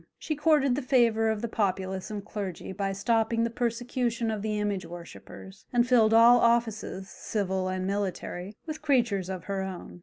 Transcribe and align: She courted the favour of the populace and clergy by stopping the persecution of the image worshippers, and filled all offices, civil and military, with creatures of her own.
She 0.17 0.35
courted 0.35 0.73
the 0.73 0.81
favour 0.81 1.29
of 1.29 1.43
the 1.43 1.47
populace 1.47 2.09
and 2.09 2.25
clergy 2.25 2.71
by 2.71 2.91
stopping 2.91 3.43
the 3.43 3.51
persecution 3.51 4.31
of 4.31 4.41
the 4.41 4.59
image 4.59 4.83
worshippers, 4.83 5.67
and 5.71 5.87
filled 5.87 6.11
all 6.11 6.39
offices, 6.41 7.07
civil 7.07 7.67
and 7.67 7.85
military, 7.85 8.55
with 8.65 8.81
creatures 8.81 9.29
of 9.29 9.43
her 9.43 9.61
own. 9.61 9.99